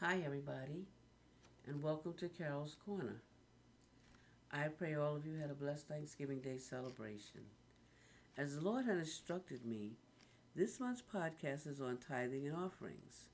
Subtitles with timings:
[0.00, 0.86] Hi, everybody,
[1.66, 3.20] and welcome to Carol's Corner.
[4.52, 7.40] I pray all of you had a blessed Thanksgiving Day celebration.
[8.36, 9.96] As the Lord had instructed me,
[10.54, 13.26] this month's podcast is on tithing and offerings.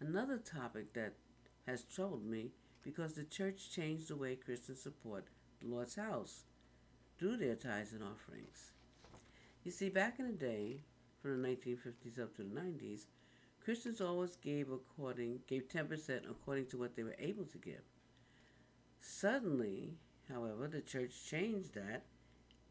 [0.00, 1.14] Another topic that
[1.66, 2.50] has troubled me
[2.82, 5.28] because the church changed the way Christians support
[5.62, 6.44] the Lord's house
[7.18, 8.72] through their tithes and offerings.
[9.64, 10.82] You see, back in the day,
[11.22, 13.06] from the 1950s up to the 90s,
[13.64, 17.82] Christians always gave according gave 10% according to what they were able to give.
[19.00, 19.94] Suddenly,
[20.28, 22.04] however, the church changed that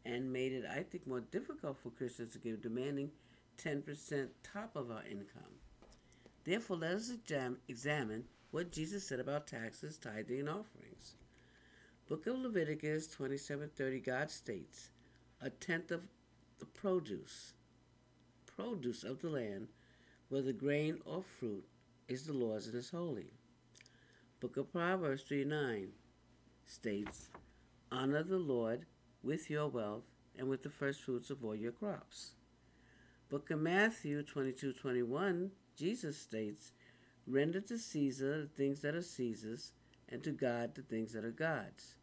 [0.04, 3.10] and made it, I think, more difficult for Christians to give, demanding
[3.58, 5.60] 10% top of our income.
[6.44, 11.16] Therefore, let us exam- examine what Jesus said about taxes, tithing, and offerings.
[12.08, 14.90] Book of Leviticus 27:30 God states,
[15.40, 16.08] "A tenth of
[16.58, 17.54] the produce,
[18.46, 19.68] produce of the land,
[20.30, 21.68] whether grain or fruit,
[22.08, 23.32] is the Lord's and is holy."
[24.40, 25.92] Book of Proverbs 3:9
[26.64, 27.28] states,
[27.92, 28.86] "Honor the Lord
[29.22, 32.36] with your wealth and with the first fruits of all your crops."
[33.28, 36.72] Book of Matthew 22:21 Jesus states,
[37.26, 39.72] "Render to Caesar the things that are Caesar's,
[40.08, 41.96] and to God the things that are God's."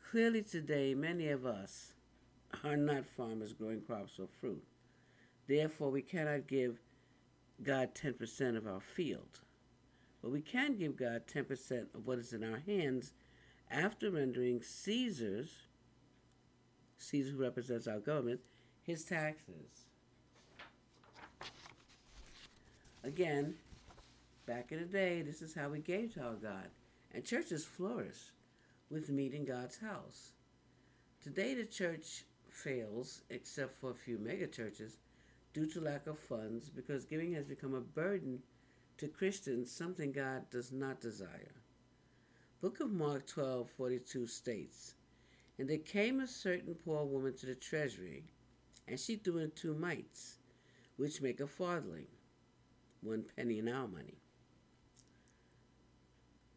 [0.00, 1.94] Clearly, today, many of us
[2.62, 4.64] are not farmers growing crops or fruit.
[5.46, 6.80] Therefore, we cannot give
[7.62, 9.40] God 10% of our field.
[10.22, 13.12] But we can give God 10% of what is in our hands
[13.70, 15.50] after rendering Caesar's,
[16.98, 18.40] Caesar who represents our government,
[18.82, 19.86] his taxes.
[23.02, 23.54] Again,
[24.46, 26.68] back in the day, this is how we gave to our God.
[27.12, 28.30] And churches flourished
[28.90, 30.32] with meeting God's house.
[31.22, 34.96] Today, the church fails, except for a few megachurches,
[35.54, 38.42] due to lack of funds because giving has become a burden
[38.98, 41.54] to Christians, something God does not desire.
[42.60, 44.94] Book of Mark 12:42 states,
[45.58, 48.24] And there came a certain poor woman to the treasury,
[48.88, 50.38] and she threw in two mites,
[50.96, 52.08] which make a farthing,
[53.00, 54.18] one penny in our money.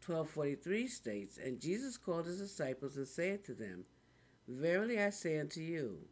[0.04, 3.84] 1243 states, And Jesus called his disciples and said to them,
[4.48, 6.08] Verily I say unto you,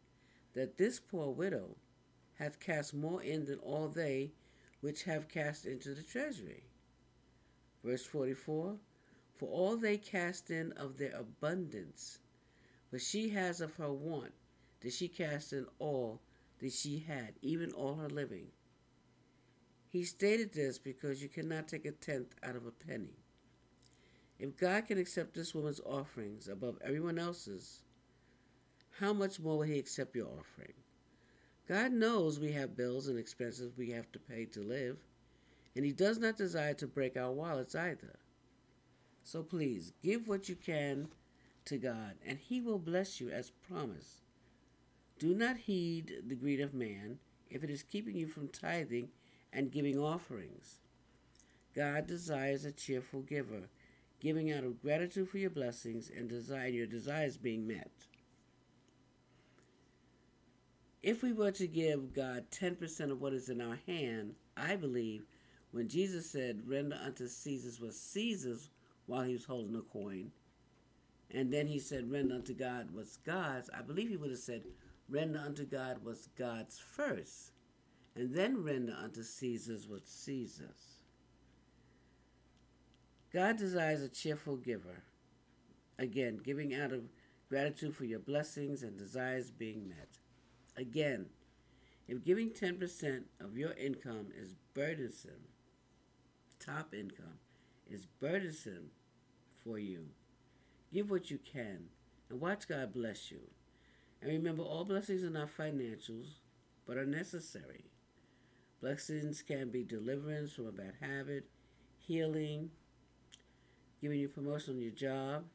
[0.53, 1.75] that this poor widow
[2.37, 4.31] hath cast more in than all they
[4.81, 6.63] which have cast into the treasury.
[7.83, 8.77] Verse 44
[9.35, 12.19] For all they cast in of their abundance,
[12.91, 14.33] but she has of her want,
[14.81, 16.21] did she cast in all
[16.59, 18.47] that she had, even all her living.
[19.89, 23.15] He stated this because you cannot take a tenth out of a penny.
[24.39, 27.81] If God can accept this woman's offerings above everyone else's,
[28.99, 30.73] how much more will He accept your offering?
[31.67, 34.97] God knows we have bills and expenses we have to pay to live,
[35.75, 38.19] and He does not desire to break our wallets either.
[39.23, 41.09] So please, give what you can
[41.65, 44.21] to God, and He will bless you as promised.
[45.19, 47.19] Do not heed the greed of man
[47.49, 49.09] if it is keeping you from tithing
[49.51, 50.79] and giving offerings.
[51.75, 53.69] God desires a cheerful giver,
[54.19, 57.91] giving out of gratitude for your blessings and desire your desires being met.
[61.07, 65.23] If we were to give God 10% of what is in our hand, I believe
[65.71, 68.69] when Jesus said, Render unto Caesar's what Caesar's
[69.05, 70.31] while he was holding a coin,
[71.31, 74.63] and then he said, Render unto God what's God's, I believe he would have said,
[75.07, 77.53] Render unto God what's God's first,
[78.13, 80.97] and then render unto Caesar's what's Caesar's.
[83.31, 85.03] God desires a cheerful giver.
[85.97, 87.03] Again, giving out of
[87.47, 90.17] gratitude for your blessings and desires being met.
[90.77, 91.25] Again,
[92.07, 95.49] if giving 10% of your income is burdensome,
[96.59, 97.39] top income
[97.89, 98.91] is burdensome
[99.63, 100.05] for you,
[100.93, 101.85] give what you can
[102.29, 103.39] and watch God bless you.
[104.21, 106.27] And remember, all blessings are not financials,
[106.85, 107.85] but are necessary.
[108.81, 111.49] Blessings can be deliverance from a bad habit,
[111.97, 112.69] healing,
[113.99, 115.45] giving you promotion on your job,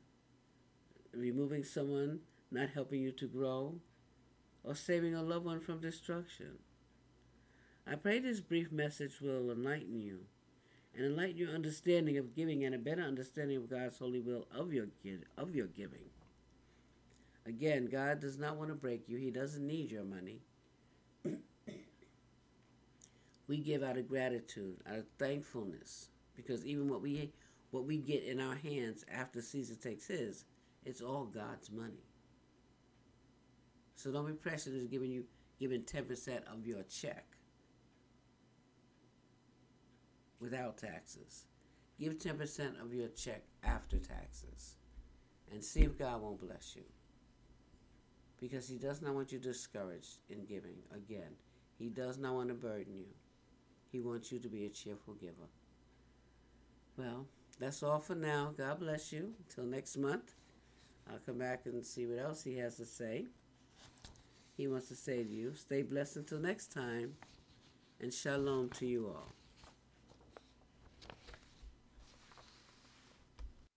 [1.14, 2.20] removing someone
[2.50, 3.76] not helping you to grow,
[4.64, 6.58] or saving a loved one from destruction.
[7.86, 10.20] I pray this brief message will enlighten you
[10.94, 14.72] and enlighten your understanding of giving and a better understanding of God's holy will of
[14.72, 14.86] your
[15.36, 16.10] of your giving.
[17.44, 19.18] Again, God does not want to break you.
[19.18, 20.42] He doesn't need your money.
[23.48, 27.32] we give out of gratitude, out of thankfulness, because even what we
[27.72, 30.44] what we get in our hands after Caesar takes his,
[30.84, 32.04] it's all God's money.
[33.96, 35.24] So don't be pressured into giving you
[35.58, 37.24] giving ten percent of your check
[40.42, 41.44] without taxes.
[41.98, 44.74] Give 10% of your check after taxes
[45.52, 46.82] and see if God won't bless you.
[48.40, 50.78] Because He does not want you discouraged in giving.
[50.92, 51.36] Again,
[51.78, 53.14] He does not want to burden you,
[53.92, 55.48] He wants you to be a cheerful giver.
[56.96, 57.26] Well,
[57.60, 58.52] that's all for now.
[58.58, 59.32] God bless you.
[59.48, 60.34] Until next month,
[61.08, 63.26] I'll come back and see what else He has to say.
[64.62, 67.16] He wants to say to you, stay blessed until next time,
[68.00, 69.32] and shalom to you all.